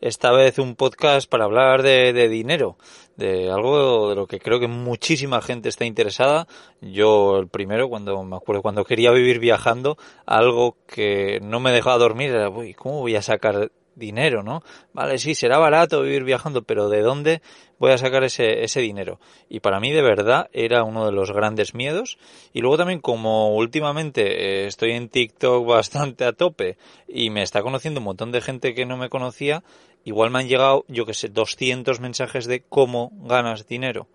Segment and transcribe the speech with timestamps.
[0.00, 2.78] Esta vez un podcast para hablar de, de dinero,
[3.16, 6.46] de algo de lo que creo que muchísima gente está interesada.
[6.80, 11.98] Yo el primero, cuando me acuerdo, cuando quería vivir viajando, algo que no me dejaba
[11.98, 14.62] dormir era, uy, ¿cómo voy a sacar dinero, no?
[14.92, 17.42] Vale, sí, será barato vivir viajando, pero ¿de dónde
[17.78, 19.20] voy a sacar ese, ese dinero?
[19.48, 22.18] Y para mí de verdad era uno de los grandes miedos.
[22.52, 27.62] Y luego también como últimamente eh, estoy en TikTok bastante a tope y me está
[27.62, 29.62] conociendo un montón de gente que no me conocía,
[30.04, 34.08] igual me han llegado, yo que sé, 200 mensajes de cómo ganas dinero.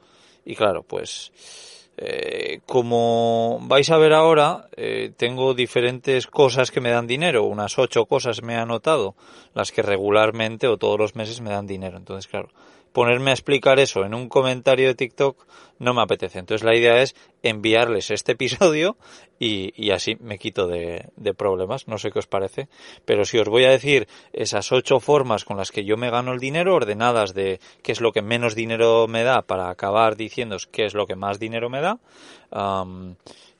[0.45, 1.31] Y claro, pues
[1.97, 7.79] eh, como vais a ver ahora, eh, tengo diferentes cosas que me dan dinero, unas
[7.79, 9.15] ocho cosas me he anotado,
[9.53, 11.97] las que regularmente o todos los meses me dan dinero.
[11.97, 12.49] Entonces, claro,
[12.95, 15.45] ponerme a explicar eso en un comentario de TikTok
[15.79, 16.39] no me apetece.
[16.39, 18.95] Entonces la idea es enviarles este episodio
[19.37, 21.89] y, y así me quito de, de, problemas.
[21.89, 22.69] No sé qué os parece.
[23.03, 26.31] Pero si os voy a decir esas ocho formas con las que yo me gano
[26.31, 30.65] el dinero, ordenadas de qué es lo que menos dinero me da para acabar diciéndoos
[30.65, 31.99] qué es lo que más dinero me da.
[32.49, 33.15] Um,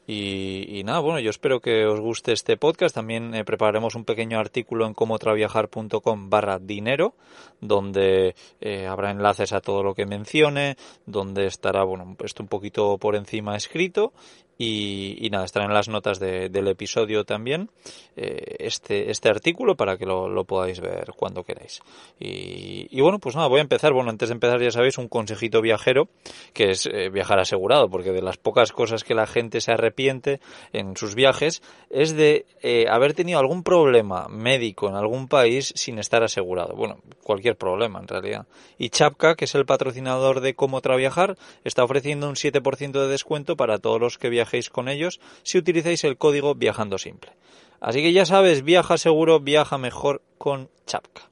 [0.08, 2.94] y, y, nada, bueno, yo espero que os guste este podcast.
[2.94, 7.16] También eh, prepararemos un pequeño artículo en comotraviajar.com barra dinero,
[7.59, 12.97] donde eh, habrá enlaces a todo lo que mencione, donde estará, bueno, esto un poquito
[13.00, 14.13] por encima escrito
[14.58, 17.70] y, y, nada, estará en las notas de, del episodio también
[18.16, 21.82] eh, este, este artículo para que lo, podáis ver cuando queráis.
[22.20, 23.92] Y, y, bueno, pues nada, voy a empezar.
[23.92, 26.08] Bueno, antes de empezar ya sabéis un consejito viajero,
[26.54, 30.40] que es eh, viajar asegurado, porque de las pocas cosas que la gente se arrepiente
[30.72, 36.00] en sus viajes es de eh, haber tenido algún problema médico en algún país sin
[36.00, 36.76] estar asegurado.
[36.76, 38.48] Bueno, cualquier problema en realidad.
[38.78, 43.58] Y Chapka, que es el patrocinador de Cómo Traviajar, está ofreciendo un 7% de descuento
[43.58, 47.31] para todos los que viajen con ellos si utilizáis el código Viajando Simple.
[47.79, 51.29] Así que ya sabes, viaja seguro, viaja mejor con Chapka.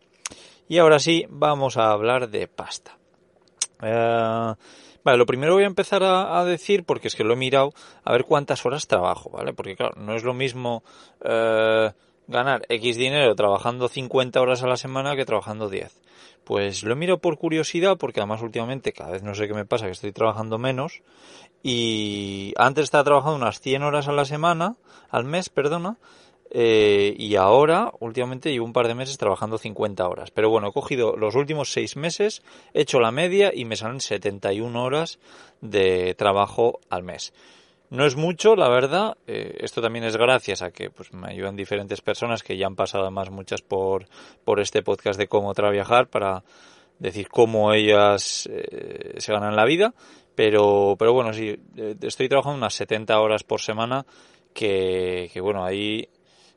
[0.68, 2.98] Y ahora sí, vamos a hablar de pasta.
[3.82, 4.56] Uh,
[5.04, 8.12] vale, lo primero voy a empezar a, decir, porque es que lo he mirado, a
[8.12, 9.54] ver cuántas horas trabajo, ¿vale?
[9.54, 10.84] Porque claro, no es lo mismo
[11.22, 11.90] uh,
[12.28, 16.00] ganar X dinero trabajando 50 horas a la semana que trabajando 10.
[16.44, 19.86] Pues lo miro por curiosidad, porque además últimamente cada vez no sé qué me pasa,
[19.86, 21.02] que estoy trabajando menos.
[21.62, 24.76] Y antes estaba trabajando unas 100 horas a la semana,
[25.10, 25.98] al mes, perdona.
[26.56, 30.32] Eh, y ahora, últimamente, llevo un par de meses trabajando 50 horas.
[30.32, 34.02] Pero bueno, he cogido los últimos 6 meses, he hecho la media y me salen
[34.02, 35.20] 71 horas
[35.62, 37.34] de trabajo al mes.
[37.94, 39.18] No es mucho, la verdad.
[39.28, 42.76] Eh, esto también es gracias a que pues, me ayudan diferentes personas que ya han
[42.76, 44.08] pasado además muchas por,
[44.44, 46.44] por este podcast de cómo trabajar para
[46.98, 49.94] decir cómo ellas eh, se ganan la vida.
[50.34, 51.56] Pero, pero bueno, sí,
[52.02, 54.08] estoy trabajando unas 70 horas por semana
[54.56, 56.10] que, que bueno, ahí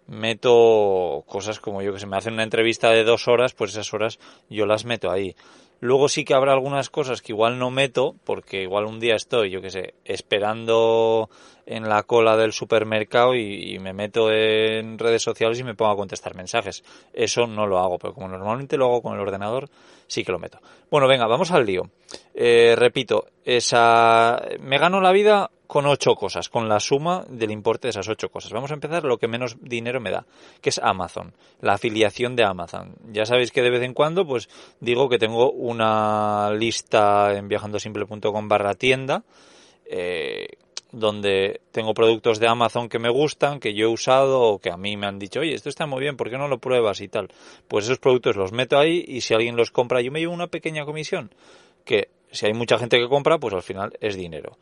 [0.06, 3.92] meto cosas como yo que se me hacen una entrevista de dos horas, pues esas
[3.92, 4.18] horas
[4.48, 5.36] yo las meto ahí.
[5.80, 9.50] Luego sí que habrá algunas cosas que igual no meto, porque igual un día estoy,
[9.50, 11.28] yo que sé, esperando
[11.66, 15.92] en la cola del supermercado y, y, me meto en redes sociales y me pongo
[15.92, 16.84] a contestar mensajes.
[17.12, 19.68] Eso no lo hago, pero como normalmente lo hago con el ordenador,
[20.06, 20.60] sí que lo meto.
[20.90, 21.90] Bueno, venga, vamos al lío.
[22.34, 27.88] Eh, repito, esa, me gano la vida con ocho cosas, con la suma del importe
[27.88, 28.52] de esas ocho cosas.
[28.52, 30.26] Vamos a empezar lo que menos dinero me da,
[30.60, 32.94] que es Amazon, la afiliación de Amazon.
[33.12, 34.48] Ya sabéis que de vez en cuando, pues
[34.80, 39.24] digo que tengo una lista en viajandosimple.com barra tienda,
[39.86, 40.48] eh,
[40.92, 44.76] donde tengo productos de Amazon que me gustan, que yo he usado o que a
[44.76, 47.08] mí me han dicho, oye, esto está muy bien, ¿por qué no lo pruebas y
[47.08, 47.28] tal?
[47.68, 50.46] Pues esos productos los meto ahí y si alguien los compra, yo me llevo una
[50.46, 51.34] pequeña comisión,
[51.84, 54.56] que si hay mucha gente que compra, pues al final es dinero.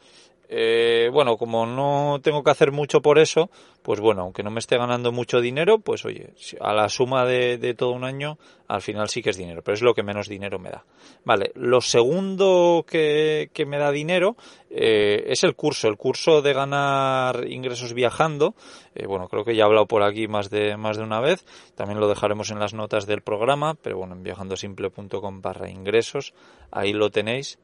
[0.49, 3.50] Eh, bueno, como no tengo que hacer mucho por eso,
[3.82, 7.75] pues bueno, aunque no me esté ganando mucho dinero, pues oye, a la suma de,
[7.76, 8.38] todo un año,
[8.69, 10.85] al final sí que es dinero, pero es lo que menos dinero me da.
[11.25, 14.37] Vale, lo segundo que, me da dinero
[14.70, 18.55] eh, es el curso, el curso de ganar ingresos viajando.
[18.94, 21.44] Eh, bueno, creo que ya he hablado por aquí más de, más de una vez,
[21.75, 26.35] también lo dejaremos en las notas del programa, pero bueno, en viajandosimple.com barra ingresos,
[26.70, 27.58] ahí lo tenéis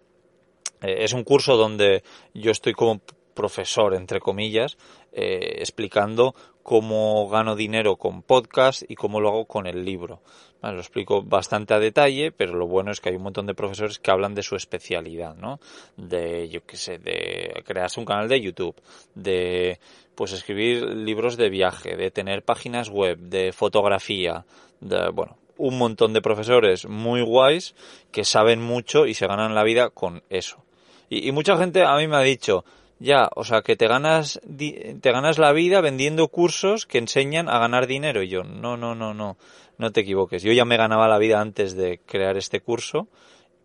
[0.81, 2.03] es un curso donde
[2.35, 3.01] yo estoy como
[3.35, 4.77] profesor, entre comillas,
[5.13, 10.21] eh, explicando cómo gano dinero con podcast y cómo lo hago con el libro.
[10.63, 13.99] lo explico bastante a detalle, pero lo bueno es que hay un montón de profesores
[13.99, 15.59] que hablan de su especialidad, ¿no?
[15.97, 18.77] De, yo qué sé, de crearse un canal de YouTube,
[19.15, 19.81] de,
[20.15, 24.45] pues escribir libros de viaje, de tener páginas web, de fotografía,
[24.81, 27.75] de, bueno, un montón de profesores muy guays
[28.13, 30.63] que saben mucho y se ganan la vida con eso.
[31.11, 32.65] Y, mucha gente a mí me ha dicho,
[33.01, 37.59] ya, o sea, que te ganas, te ganas la vida vendiendo cursos que enseñan a
[37.59, 38.23] ganar dinero.
[38.23, 39.37] Y yo, no, no, no, no,
[39.77, 40.43] no te equivoques.
[40.45, 43.09] Yo ya me ganaba la vida antes de crear este curso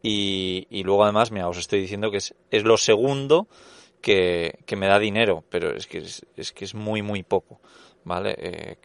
[0.01, 3.47] y, y luego además, mira, os estoy diciendo que es, es lo segundo
[4.01, 7.59] que, que, me da dinero, pero es que es, es, que es muy, muy poco,
[8.03, 8.36] ¿vale?
[8.38, 8.77] Eh,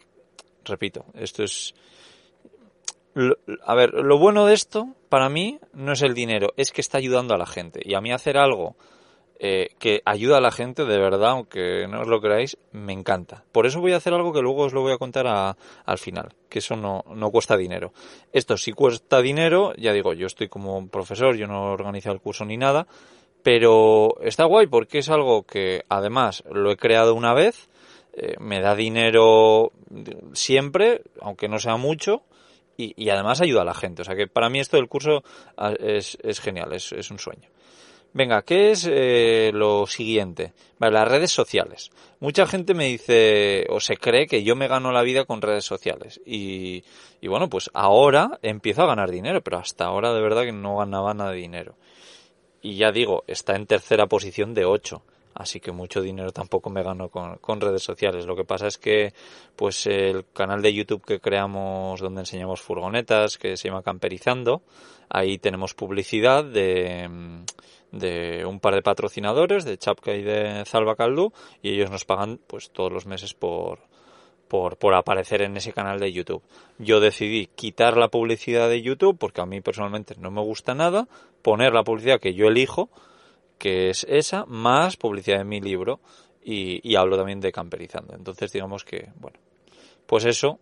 [0.65, 1.73] repito, esto es...
[3.65, 6.97] a ver, lo bueno de esto para mí no es el dinero, es que está
[6.97, 7.81] ayudando a la gente.
[7.83, 8.75] Y a mí hacer algo
[9.43, 13.43] eh, que ayuda a la gente, de verdad, aunque no os lo creáis, me encanta.
[13.51, 16.35] Por eso voy a hacer algo que luego os lo voy a contar al final,
[16.47, 17.91] que eso no, no cuesta dinero.
[18.31, 22.45] Esto sí cuesta dinero, ya digo, yo estoy como profesor, yo no organizo el curso
[22.45, 22.85] ni nada,
[23.41, 27.67] pero está guay porque es algo que además lo he creado una vez,
[28.13, 29.71] eh, me da dinero
[30.33, 32.21] siempre, aunque no sea mucho,
[32.77, 34.01] y, además ayuda a la gente.
[34.01, 35.23] O sea que para mí esto del curso
[35.57, 37.49] ah, es, genial, es, un sueño.
[38.13, 40.53] Venga, ¿qué es eh, lo siguiente?
[40.79, 41.91] Vale, las redes sociales.
[42.19, 45.63] Mucha gente me dice o se cree que yo me gano la vida con redes
[45.63, 46.19] sociales.
[46.25, 46.83] Y,
[47.21, 50.77] y bueno, pues ahora empiezo a ganar dinero, pero hasta ahora de verdad que no
[50.77, 51.75] ganaba nada de dinero.
[52.61, 55.01] Y ya digo, está en tercera posición de 8
[55.33, 58.25] así que mucho dinero tampoco me gano con, redes sociales.
[58.25, 59.13] Lo que pasa es que,
[59.55, 64.61] pues, el canal de YouTube que creamos donde enseñamos furgonetas, que se llama Camperizando,
[65.09, 67.09] ahí tenemos publicidad de,
[67.91, 70.95] de un par de patrocinadores, de Chapka y de Zalba
[71.61, 73.79] y ellos nos pagan, pues, todos los meses por,
[74.47, 76.43] por, por, aparecer en ese canal de YouTube.
[76.77, 81.07] Yo decidí quitar la publicidad de YouTube porque a mí personalmente no me gusta nada,
[81.41, 82.89] poner la publicidad que yo elijo,
[83.61, 85.99] que es esa, más publicidad de mi libro
[86.43, 88.15] y, hablo también de camperizando.
[88.15, 89.37] Entonces digamos que, bueno,
[90.07, 90.59] pues eso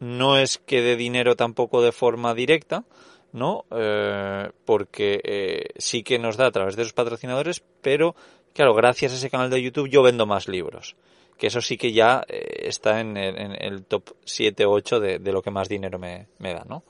[0.00, 2.84] no es que dé dinero tampoco de forma directa,
[3.32, 3.66] ¿no?
[3.70, 8.16] Eh, porque eh, sí que nos da a través de los patrocinadores, pero
[8.54, 10.96] claro, gracias a ese canal de YouTube yo vendo más libros.
[11.36, 15.32] Que eso sí que ya eh, está en el, top 7 o 8 de, de,
[15.32, 16.82] lo que más dinero me, me da, ¿no?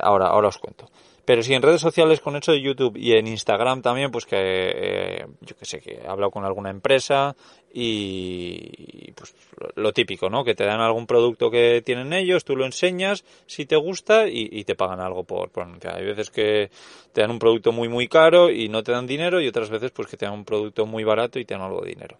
[0.00, 0.88] ahora, ahora os cuento.
[1.28, 4.38] Pero si en redes sociales con eso de YouTube y en Instagram también, pues que
[4.38, 7.36] eh, yo que sé, que he hablado con alguna empresa
[7.70, 9.34] y pues
[9.74, 10.42] lo típico, ¿no?
[10.42, 14.64] Que te dan algún producto que tienen ellos, tú lo enseñas si te gusta y,
[14.64, 16.70] te pagan algo por, por Hay veces que
[17.12, 19.90] te dan un producto muy muy caro y no te dan dinero y otras veces
[19.90, 22.16] pues que te dan un producto muy barato y te dan algo de dinero.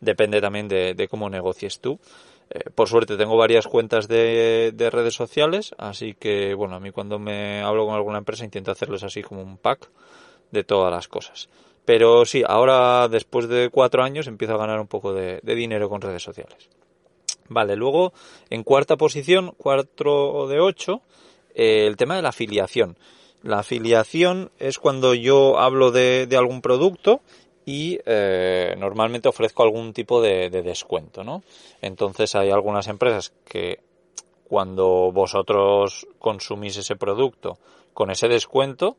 [0.00, 2.00] Depende también de, de cómo negocies tú.
[2.50, 7.18] Eh, por suerte tengo varias cuentas de, redes sociales, así que bueno, a mí cuando
[7.18, 9.90] me hablo con alguna empresa intento hacerles así como un pack
[10.50, 11.48] de todas las cosas.
[11.84, 16.00] Pero sí, ahora después de cuatro años empiezo a ganar un poco de, dinero con
[16.00, 16.68] redes sociales.
[17.48, 18.12] Vale, luego
[18.50, 21.02] en cuarta posición, cuatro de ocho,
[21.54, 22.98] eh, el tema de la afiliación.
[23.42, 27.20] La afiliación es cuando yo hablo de, de algún producto
[27.68, 31.42] y eh, normalmente ofrezco algún tipo de, descuento, ¿no?
[31.82, 33.80] Entonces hay algunas empresas que
[34.48, 37.58] cuando vosotros consumís ese producto
[37.92, 38.96] con ese descuento,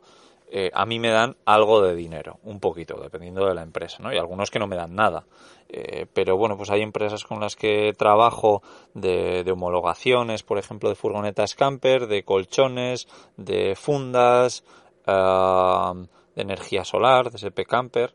[0.51, 4.13] eh, a mí me dan algo de dinero, un poquito, dependiendo de la empresa, ¿no?
[4.13, 5.25] Y algunos que no me dan nada.
[5.67, 8.61] Eh, pero bueno, pues hay empresas con las que trabajo
[8.93, 14.63] de, homologaciones, por ejemplo, de furgonetas camper, de colchones, de fundas,
[15.07, 18.13] de energía solar, de SP camper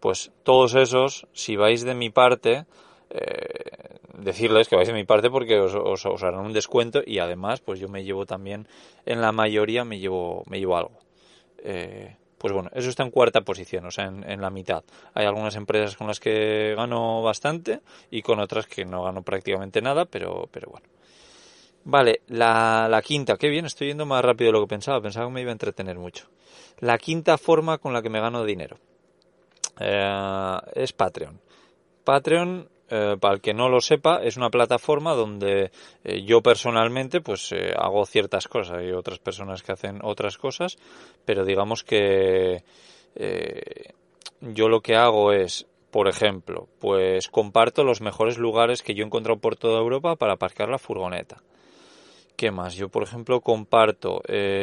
[0.00, 2.64] pues todos esos, si vais de mi parte,
[3.10, 7.60] eh, decirles que vais de mi parte porque os, os, harán un descuento y además
[7.60, 8.66] pues yo me llevo también
[9.06, 10.98] en la mayoría me llevo me llevo algo.
[11.62, 14.84] Eh, pues bueno eso está en cuarta posición o sea en, la mitad.
[15.14, 17.80] Hay algunas empresas con las que gano bastante
[18.10, 20.86] y con otras que no gano prácticamente nada pero pero bueno.
[21.82, 23.36] Vale la, la quinta.
[23.36, 25.00] Qué bien estoy yendo más rápido de lo que pensaba.
[25.00, 26.26] Pensaba que me iba a entretener mucho.
[26.78, 28.76] La quinta forma con la que me gano dinero
[29.80, 31.40] eh, es Patreon.
[32.04, 35.70] Patreon, eh, para el que no lo sepa, es una plataforma donde
[36.04, 38.78] eh, yo personalmente pues hago ciertas cosas.
[38.78, 40.76] Hay otras personas que hacen otras cosas,
[41.24, 42.62] pero digamos que
[44.40, 49.06] yo lo que hago es por ejemplo, pues comparto los mejores lugares que yo he
[49.06, 51.42] encontrado por toda Europa para aparcar la furgoneta.
[52.36, 52.76] ¿Qué más?
[52.76, 54.22] Yo, por ejemplo, comparto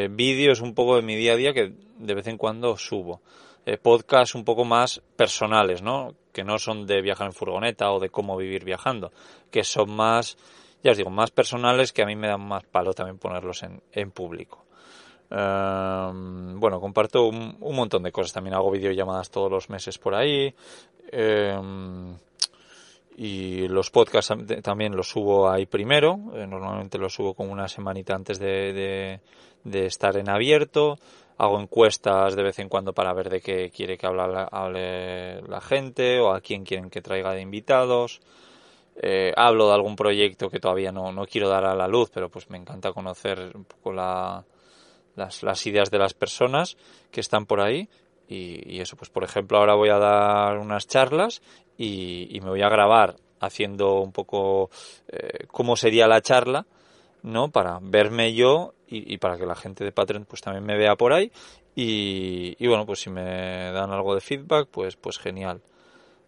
[0.10, 3.22] vídeos un poco de mi día a día que de vez en cuando subo.
[3.70, 6.16] Eh, podcasts un poco más personales, ¿no?
[6.32, 9.12] Que no son de viajar en furgoneta o de cómo vivir viajando,
[9.52, 10.38] que son más,
[10.82, 13.82] ya os digo, más personales que a mí me dan más palo también ponerlos en,
[13.92, 14.64] en público.
[15.30, 18.32] Em, bueno, comparto un, montón de cosas.
[18.32, 20.56] También hago videollamadas todos los meses por ahí.
[21.12, 21.60] Eh,
[23.18, 24.34] y los podcasts
[24.64, 26.18] también los subo ahí primero.
[26.36, 29.20] Eh, normalmente los subo como una semanita antes de,
[29.64, 30.98] de, estar en abierto.
[31.38, 36.20] Hago encuestas de vez en cuando para ver de qué quiere que hable, la gente
[36.20, 38.22] o a quién quieren que traiga de invitados.
[38.96, 42.30] Eh, hablo de algún proyecto que todavía no, no, quiero dar a la luz, pero
[42.30, 44.44] pues me encanta conocer un poco la,
[45.16, 46.78] las, las ideas de las personas
[47.12, 47.88] que están por ahí
[48.28, 51.42] y, eso, pues por ejemplo, ahora voy a dar unas charlas
[51.78, 54.70] y, me voy a grabar haciendo un poco
[55.08, 56.66] eh, cómo sería la charla,
[57.28, 57.52] ¿no?
[57.52, 61.14] Para verme yo y, para que la gente de Patreon pues también me vea por
[61.14, 61.32] ahí.
[61.76, 65.62] Y, bueno, pues si me dan algo de feedback, pues, pues genial.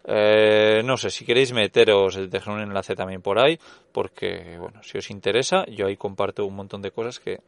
[0.03, 3.59] Eh, no sé, si queréis meteros, dejar un enlace también por ahí,
[3.91, 7.39] porque, bueno, si os interesa, yo ahí comparto un montón de cosas que,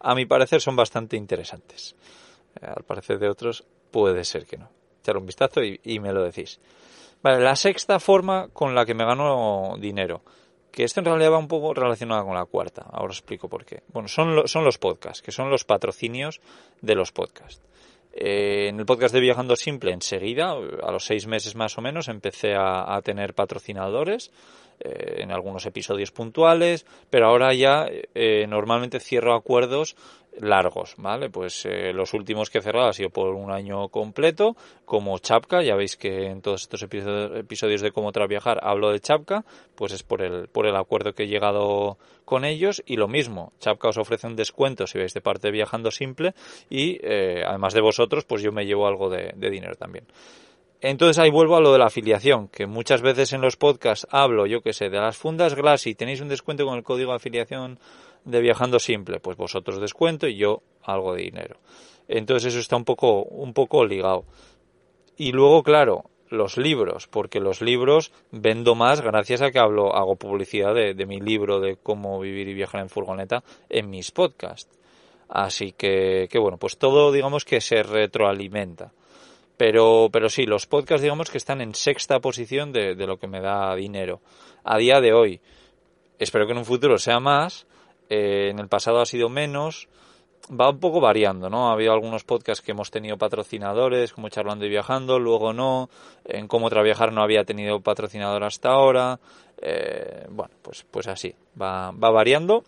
[0.00, 1.96] a mi parecer, son bastante interesantes.
[2.60, 4.68] Eh, al parecer de otros, puede ser que no.
[5.00, 6.60] Echar un vistazo y, me lo decís.
[7.22, 10.22] Vale, la sexta forma con la que me gano dinero,
[10.76, 13.64] que esto en realidad va un poco relacionado con la cuarta, ahora os explico por
[13.64, 13.82] qué.
[13.94, 16.42] Bueno, son, son los podcasts, que son los patrocinios
[16.82, 17.62] de los podcasts.
[18.12, 22.08] Eh, en el podcast de Viajando Simple, enseguida, a los seis meses más o menos,
[22.08, 24.30] empecé a, tener patrocinadores
[24.80, 29.96] eh, en algunos episodios puntuales, pero ahora ya eh, normalmente cierro acuerdos
[30.40, 31.30] largos, ¿vale?
[31.30, 35.62] Pues eh, los últimos que he cerrado ha sido por un año completo, como Chapka,
[35.62, 40.02] ya veis que en todos estos episodios de cómo viajar hablo de Chapka, pues es
[40.02, 43.98] por el, por el acuerdo que he llegado con ellos y lo mismo, Chapka os
[43.98, 46.34] ofrece un descuento si veis de parte Viajando Simple
[46.68, 50.06] y eh, además de vosotros, pues yo me llevo algo de dinero también.
[50.80, 54.46] Entonces ahí vuelvo a lo de la afiliación, que muchas veces en los podcasts hablo,
[54.46, 57.78] yo que sé, de las fundas Glassy, tenéis un descuento con el código de afiliación
[58.24, 61.56] de viajando simple, pues vosotros descuento y yo algo de dinero.
[62.08, 64.24] Entonces eso está un poco, un poco ligado.
[65.16, 70.16] Y luego, claro, los libros, porque los libros vendo más gracias a que hablo, hago
[70.16, 74.70] publicidad de, mi libro de cómo vivir y viajar en furgoneta en mis podcasts.
[75.28, 78.92] Así que, que bueno, pues todo digamos que se retroalimenta.
[79.56, 83.26] Pero, pero sí, los podcasts digamos que están en sexta posición de, de lo que
[83.26, 84.20] me da dinero.
[84.64, 85.40] A día de hoy,
[86.18, 87.66] espero que en un futuro sea más,
[88.08, 89.88] eh, en el pasado ha sido menos,
[90.48, 91.68] va un poco variando, ¿no?
[91.68, 95.88] Ha habido algunos podcasts que hemos tenido patrocinadores, como Charlando y Viajando, luego no,
[96.24, 99.18] en Cómo Traviajar no había tenido patrocinador hasta ahora,
[99.60, 102.64] eh, bueno, pues, pues así, va, va variando,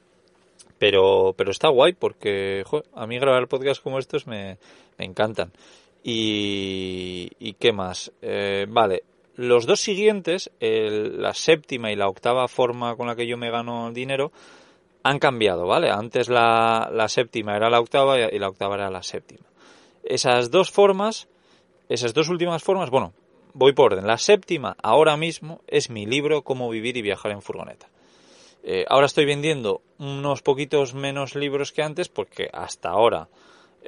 [0.78, 2.64] pero, pero está guay porque
[2.94, 4.58] a mí grabar podcasts como estos me,
[4.96, 5.52] me encantan.
[6.02, 9.02] Y, y qué más, eh, vale,
[9.34, 13.92] los dos siguientes, la séptima y la octava forma con la que yo me gano
[13.92, 14.32] dinero,
[15.04, 15.90] han cambiado, ¿vale?
[15.90, 19.46] Antes la, la séptima era la octava y la octava era la séptima.
[20.02, 21.28] Esas dos formas,
[21.88, 23.12] esas dos últimas formas, bueno,
[23.54, 24.06] voy por orden.
[24.06, 27.88] La séptima, ahora mismo, es mi libro Cómo vivir y viajar en furgoneta.
[28.62, 33.28] Eh, ahora estoy vendiendo unos poquitos menos libros que antes porque hasta ahora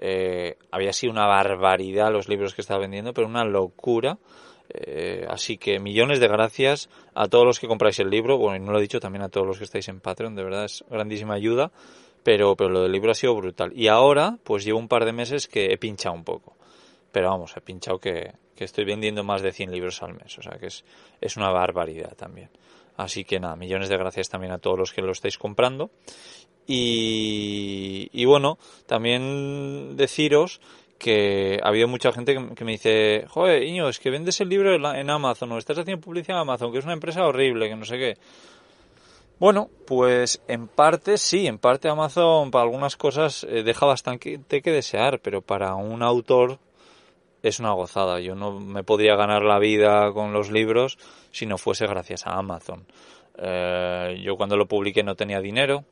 [0.00, 4.18] eh, había sido una barbaridad los libros que estaba vendiendo, pero una locura.
[4.72, 8.38] Eh, así que millones de gracias a todos los que compráis el libro.
[8.38, 10.44] Bueno, y no lo he dicho también a todos los que estáis en Patreon, de
[10.44, 11.70] verdad es grandísima ayuda.
[12.22, 13.72] Pero, pero lo del libro ha sido brutal.
[13.74, 16.54] Y ahora, pues llevo un par de meses que he pinchado un poco.
[17.12, 20.38] Pero vamos, he pinchado que, que estoy vendiendo más de 100 libros al mes.
[20.38, 20.84] O sea que es,
[21.20, 22.50] es una barbaridad también.
[23.00, 25.90] Así que nada, millones de gracias también a todos los que lo estáis comprando.
[26.66, 30.60] Y, y bueno, también deciros
[30.98, 34.74] que ha habido mucha gente que, me dice, joder, Iño, es que vendes el libro
[34.74, 37.86] en Amazon o estás haciendo publicidad en Amazon, que es una empresa horrible, que no
[37.86, 38.18] sé qué.
[39.38, 44.70] Bueno, pues en parte sí, en parte Amazon para algunas cosas eh, deja bastante que
[44.70, 46.58] desear, pero para un autor
[47.42, 48.20] es una gozada.
[48.20, 50.98] Yo no me podría ganar la vida con los libros
[51.30, 52.86] si no fuese gracias a Amazon.
[53.38, 55.84] Eh, yo cuando lo publiqué no tenía dinero,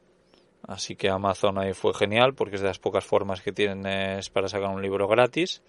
[0.66, 4.48] Así que Amazon ahí fue genial porque es de las pocas formas que tienes para
[4.48, 5.62] sacar un libro gratis.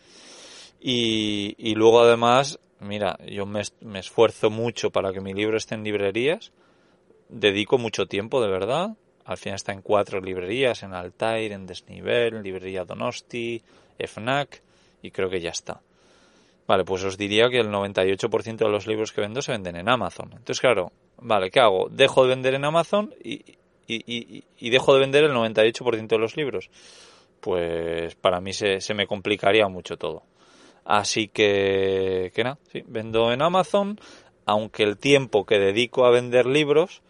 [0.81, 5.83] Y, luego además mira, yo me, me esfuerzo mucho para que mi libro esté en
[5.83, 6.51] librerías,
[7.27, 8.95] dedico mucho tiempo, de verdad.
[9.25, 13.61] Al final está en cuatro librerías, en Altair, en Desnivel, Librería Donosti,
[13.99, 14.61] FNAC,
[15.01, 15.81] y creo que ya está.
[16.67, 19.89] Vale, pues os diría que el 98% de los libros que vendo se venden en
[19.89, 20.29] Amazon.
[20.31, 21.89] Entonces, claro, vale, ¿qué hago?
[21.89, 23.43] Dejo de vender en Amazon y,
[23.87, 26.69] y, dejo de vender el 98% de los libros.
[27.39, 30.21] Pues para mí se, se me complicaría mucho todo.
[30.85, 33.99] Así que, que nada, sí, vendo en Amazon,
[34.45, 37.01] aunque el tiempo que dedico a vender libros,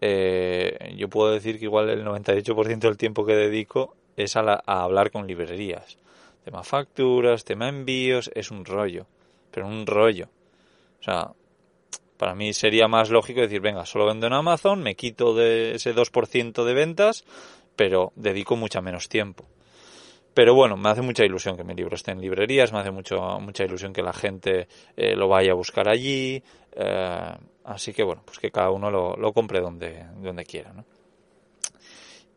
[0.00, 4.82] eh, yo puedo decir que igual el 98% del tiempo que dedico es a, a
[4.82, 5.98] hablar con librerías.
[6.48, 9.04] Tema facturas, tema envíos, es un rollo,
[9.50, 10.30] pero un rollo.
[10.98, 11.32] O sea,
[12.16, 15.94] para mí sería más lógico decir, venga, solo vendo en Amazon, me quito de ese
[15.94, 17.26] 2% de ventas,
[17.76, 19.44] pero dedico mucha menos tiempo.
[20.32, 23.20] Pero bueno, me hace mucha ilusión que mi libro esté en librerías, me hace mucho,
[23.40, 26.42] mucha ilusión que la gente eh, lo vaya a buscar allí.
[26.72, 30.72] Eh, así que bueno, pues que cada uno lo, lo compre donde, donde quiera.
[30.72, 30.86] ¿no?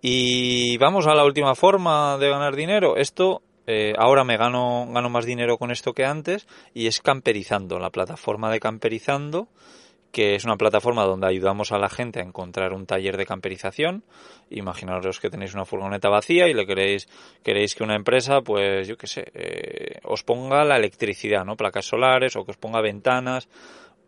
[0.01, 2.97] Y vamos a la última forma de ganar dinero.
[2.97, 7.79] Esto eh, ahora me gano, gano más dinero con esto que antes y es camperizando,
[7.79, 9.47] la plataforma de camperizando
[10.11, 14.03] que es una plataforma donde ayudamos a la gente a encontrar un taller de camperización.
[14.49, 17.07] Imaginaros que tenéis una furgoneta vacía y le queréis,
[17.43, 21.55] queréis que una empresa, pues yo qué sé, eh, os ponga la electricidad, ¿no?
[21.55, 23.47] Placas solares o que os ponga ventanas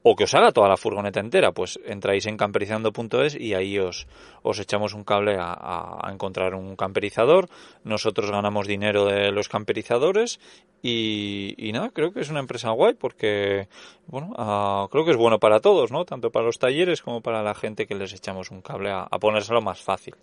[0.04, 4.06] o que os haga toda la furgoneta entera, pues entráis en camperizando.es y ahí os,
[4.44, 7.48] os echamos un cable a, encontrar un camperizador.
[7.86, 10.42] Nosotros ganamos dinero de los camperizadores
[10.82, 13.70] y, nada, creo que es una empresa guay porque,
[14.08, 16.04] bueno, uh, creo que es bueno para todos, ¿no?
[16.04, 19.20] Tanto para los talleres como para la gente que les echamos un cable a, a
[19.20, 20.16] ponérselo más fácil,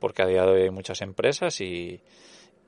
[0.00, 2.00] porque a día de hoy hay muchas empresas y,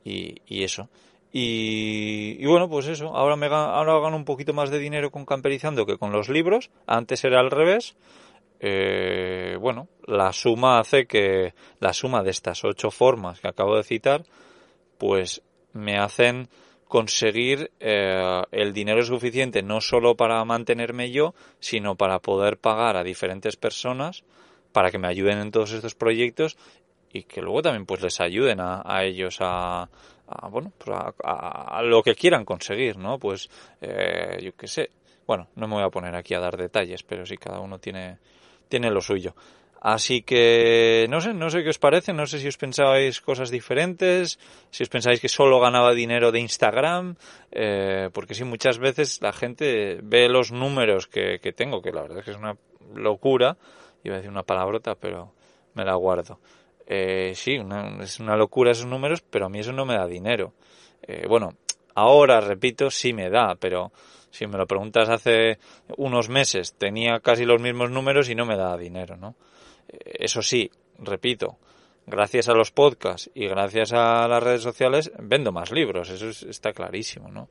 [0.05, 0.89] y eso.
[1.33, 5.27] Y, y, bueno, pues eso, ahora, me, ahora gano un poquito más de dinero con
[5.27, 7.97] camperizando que con los libros, antes era al revés.
[8.61, 13.85] Eh, bueno, la suma hace que la suma de estas ocho formas que acabo de
[13.85, 14.25] citar,
[14.97, 15.43] pues
[15.73, 16.49] me hacen
[16.89, 23.05] conseguir eh, el dinero suficiente no solo para mantenerme yo, sino para poder pagar a
[23.05, 24.25] diferentes personas
[24.73, 26.57] para que me ayuden en todos estos proyectos
[27.13, 29.89] y que luego también pues les ayuden a, a ellos a,
[30.29, 33.49] a bueno pues a, lo que quieran conseguir no pues
[33.81, 34.91] eh, yo qué sé.
[35.27, 38.19] Bueno no me voy a poner aquí a dar detalles pero sí cada uno tiene
[38.69, 39.35] tiene lo suyo.
[39.81, 43.51] Así que no sé no sé qué os parece no sé si os pensabais cosas
[43.51, 44.39] diferentes
[44.71, 47.15] si os pensáis que solo ganaba dinero de Instagram
[47.53, 52.03] eh, porque sí muchas veces la gente ve los números que, que tengo que la
[52.03, 52.57] verdad es que es una
[52.95, 53.57] locura
[54.03, 55.33] iba a decir una palabrota pero
[55.75, 56.41] me la guardo
[56.91, 57.61] eh, sí,
[58.01, 60.55] es una locura esos números, pero a mí eso no me da dinero.
[61.03, 61.55] Eh, bueno,
[61.95, 63.93] ahora, repito, sí me da, pero
[64.31, 65.59] si me lo preguntas hace
[65.99, 69.35] unos meses, tenía casi los mismos números y no me da dinero, ¿no?
[69.87, 71.59] Eh, eso sí, repito,
[72.07, 76.43] gracias a los podcasts y gracias a las redes sociales vendo más libros, eso es,
[76.43, 77.51] está clarísimo, ¿no?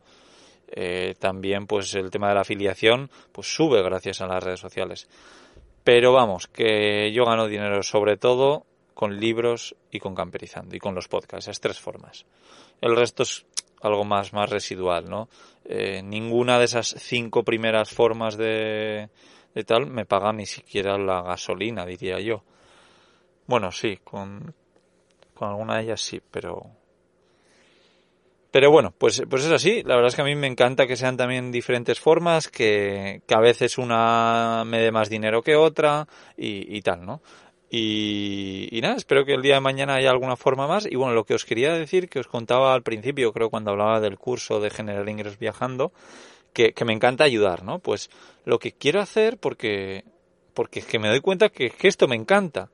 [0.69, 5.07] Eh, también pues el tema de la afiliación pues sube gracias a las redes sociales.
[5.83, 8.65] Pero vamos, que yo gano dinero sobre todo
[8.97, 12.25] con libros y con camperizando y con los podcasts, esas tres formas.
[12.81, 13.45] El resto es
[13.79, 15.29] algo más, más residual, ¿no?
[15.65, 19.09] Eh, ninguna de esas cinco primeras formas de,
[19.53, 22.43] de tal me paga ni siquiera la gasolina, diría yo.
[23.45, 24.55] Bueno, sí, con,
[25.35, 26.63] con alguna de ellas sí, pero
[28.49, 29.83] pero bueno, pues, pues es así.
[29.83, 33.35] La verdad es que a mí me encanta que sean también diferentes formas, que, que
[33.35, 37.21] a veces una me dé más dinero que otra y, y tal, ¿no?
[37.69, 40.85] Y, nada, espero que el día de mañana haya alguna forma más.
[40.89, 43.99] Y bueno, lo que os quería decir, que os contaba al principio, creo cuando hablaba
[43.99, 45.91] del curso de generar ingresos viajando,
[46.53, 47.79] que, que me encanta ayudar, ¿no?
[47.79, 48.09] Pues
[48.45, 50.05] lo que quiero hacer, porque,
[50.53, 52.69] porque es que me doy cuenta que, que esto me encanta.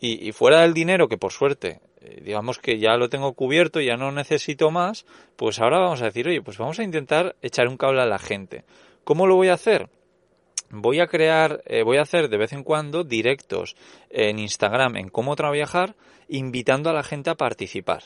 [0.00, 3.80] Y, y, fuera del dinero, que por suerte, eh, digamos que ya lo tengo cubierto,
[3.80, 5.04] ya no necesito más,
[5.36, 8.18] pues ahora vamos a decir, oye, pues vamos a intentar echar un cable a la
[8.18, 8.64] gente.
[9.04, 9.88] ¿Cómo lo voy a hacer?
[10.70, 13.76] Voy a crear, eh, voy a hacer de vez en cuando directos
[14.10, 15.94] en Instagram en cómo trabajar,
[16.28, 18.04] invitando a la gente a participar.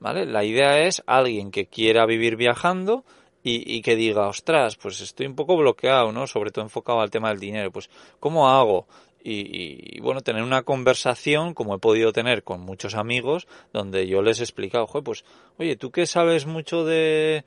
[0.00, 0.26] ¿Vale?
[0.26, 3.04] La idea es alguien que quiera vivir viajando
[3.42, 6.26] y, y, que diga, ostras, pues estoy un poco bloqueado, ¿no?
[6.28, 7.72] Sobre todo enfocado al tema del dinero.
[7.72, 8.86] Pues, ¿cómo hago?
[9.30, 14.40] Y, bueno, tener una conversación como he podido tener con muchos amigos donde yo les
[14.40, 15.24] he explicado, pues,
[15.58, 17.44] oye, tú que sabes mucho de,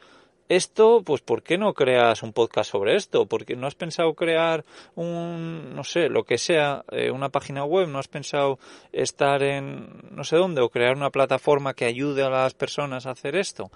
[0.56, 3.26] esto, pues ¿por qué no creas un podcast sobre esto?
[3.26, 7.64] ¿Por qué no has pensado crear un, no sé, lo que sea, eh, una página
[7.64, 7.88] web?
[7.88, 8.60] ¿No has pensado
[8.92, 13.12] estar en no sé dónde o crear una plataforma que ayude a las personas a
[13.12, 13.72] hacer esto?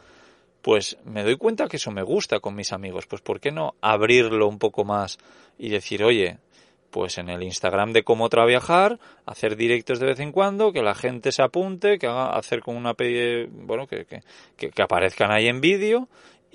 [0.66, 3.06] pues me doy cuenta que eso me gusta con mis amigos.
[3.06, 5.20] Pues ¿por qué no abrirlo un poco más
[5.60, 6.40] y decir, oye,
[6.96, 10.96] pues en el Instagram de cómo trabajar, hacer directos de vez en cuando, que la
[10.96, 12.96] gente se apunte, que haga hacer como una
[13.52, 16.08] bueno, que, que, que, aparezcan ahí en vídeo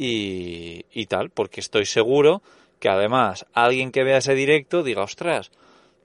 [0.02, 2.40] y, y tal, porque estoy seguro
[2.78, 5.50] que además alguien que vea ese directo diga, ostras,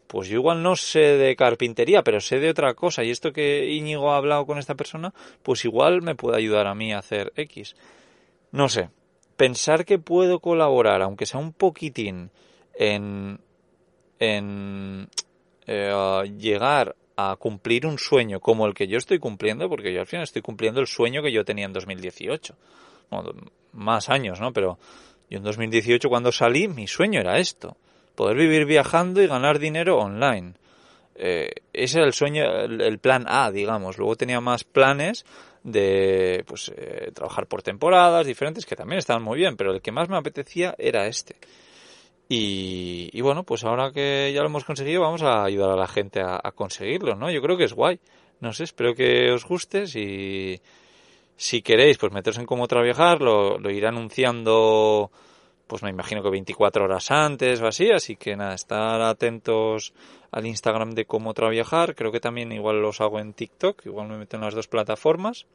[0.08, 3.72] pues yo igual no sé de carpintería, pero sé de otra cosa, y esto que
[3.72, 7.32] Íñigo ha hablado con esta persona, pues igual me puede ayudar a mí a hacer
[7.38, 7.78] X.
[8.52, 8.90] No sé,
[9.38, 12.32] pensar que puedo colaborar, aunque sea un poquitín,
[12.78, 13.40] en,
[14.20, 15.08] en
[15.68, 20.06] eh, llegar a cumplir un sueño como el que yo estoy cumpliendo, porque yo al
[20.06, 22.58] final estoy cumpliendo el sueño que yo tenía en 2018.
[23.10, 23.32] Bueno,
[23.74, 24.54] más años, ¿no?
[24.54, 24.78] Pero
[25.30, 27.78] yo en 2018 cuando salí, mi sueño era esto
[28.16, 30.54] poder vivir viajando y ganar dinero online.
[31.16, 33.98] Eh, ese era el sueño, el, plan A, digamos.
[33.98, 35.26] Luego tenía más planes
[35.64, 39.92] de pues eh, trabajar por temporadas diferentes que también estaban muy bien, pero el que
[39.92, 41.36] más me apetecía era este.
[42.28, 46.22] Y, bueno, pues ahora que ya lo hemos conseguido, vamos a ayudar a la gente
[46.22, 47.30] a, conseguirlo, ¿no?
[47.30, 48.00] Yo creo que es guay.
[48.40, 49.86] No sé, espero que os guste.
[49.86, 50.60] Si,
[51.36, 55.12] si queréis, pues meteros en cómo trabajar, lo, lo iré anunciando
[55.68, 59.94] pues me imagino que 24 horas antes o así, así que nada, estar atentos
[60.32, 64.18] al Instagram de cómo trabajar, creo que también igual los hago en TikTok, igual me
[64.18, 65.48] meto en las dos plataformas,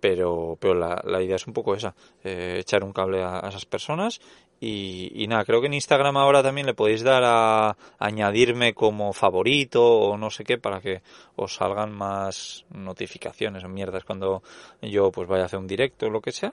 [0.00, 3.66] pero, pero la, la idea es un poco esa, eh, echar un cable a, esas
[3.66, 4.20] personas
[4.60, 9.12] y, y, nada, creo que en Instagram ahora también le podéis dar a, añadirme como
[9.12, 11.02] favorito o no sé qué para que
[11.36, 14.42] os salgan más notificaciones o mierdas cuando
[14.82, 16.52] yo pues vaya a hacer un directo o lo que sea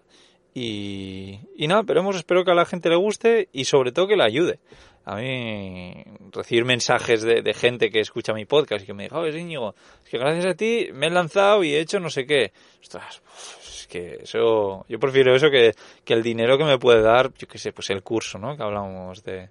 [0.58, 4.16] y, y nada, pero espero que a la gente le guste y sobre todo que
[4.16, 4.60] le ayude.
[5.06, 9.20] A mí recibir mensajes de, de gente que escucha mi podcast y que me diga,
[9.20, 12.10] oh, es Íñigo, es que gracias a ti me he lanzado y he hecho no
[12.10, 12.52] sé qué.
[12.82, 13.22] Ostras,
[13.62, 17.48] es que eso, yo prefiero eso que, que el dinero que me puede dar, yo
[17.48, 18.58] qué sé, pues el curso, ¿no?
[18.58, 19.50] Que hablamos de,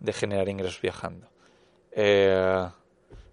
[0.00, 1.28] de generar ingresos viajando.
[1.92, 2.66] Eh,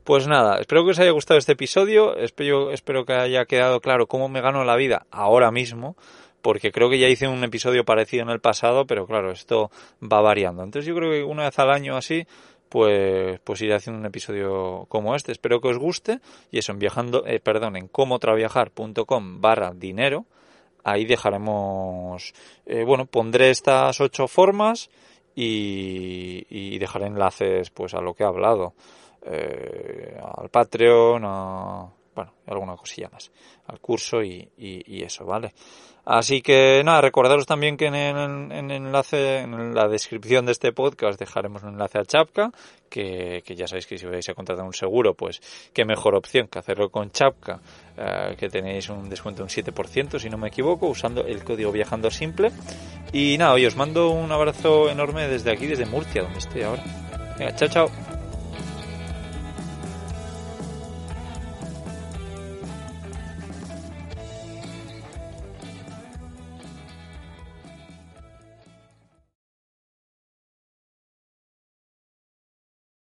[0.03, 4.07] pues nada, espero que os haya gustado este episodio, espero, espero que haya quedado claro
[4.07, 5.95] cómo me gano la vida ahora mismo
[6.43, 10.19] porque creo que ya hice un episodio parecido en el pasado, pero claro, esto va
[10.19, 10.61] variando.
[10.61, 12.27] Entonces yo creo que una vez al año así,
[12.67, 15.31] pues, pues iré haciendo un episodio como este.
[15.31, 16.19] Espero que os guste.
[16.51, 20.25] Y eso, en viajando, eh, perdón, en comotraviajar.com barra dinero.
[20.83, 22.33] Ahí dejaremos,
[22.65, 24.89] eh, bueno, pondré estas ocho formas
[25.33, 28.73] y, y, dejaré enlaces pues a lo que he hablado.
[29.25, 33.31] Eh, al Patreon, a, bueno, alguna cosilla más,
[33.67, 35.53] al curso y, y, eso, ¿vale?
[36.05, 40.73] Así que nada, recordaros también que en el, en enlace, en la descripción de este
[40.73, 42.51] podcast dejaremos un enlace a Chapka,
[42.89, 45.41] que, que ya sabéis que si vais a contratar un seguro, pues
[45.73, 47.61] qué mejor opción que hacerlo con Chapka,
[47.97, 51.71] eh, que tenéis un descuento de un 7% si no me equivoco, usando el código
[51.71, 52.51] Viajando Simple.
[53.13, 56.83] Y nada, hoy os mando un abrazo enorme desde aquí, desde Murcia, donde estoy ahora.
[57.37, 58.12] Venga, chao, chao.